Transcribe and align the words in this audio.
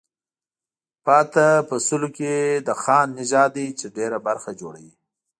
پاتې 1.05 1.47
په 1.67 1.75
سلو 1.87 2.09
کې 2.17 2.33
د 2.67 2.69
خان 2.81 3.07
نژاد 3.19 3.49
دی 3.55 3.67
چې 3.79 3.85
ډېره 3.97 4.17
برخه 4.27 4.49
جوړوي. 4.59 4.93